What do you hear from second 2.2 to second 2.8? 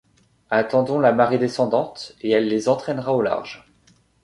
et elle les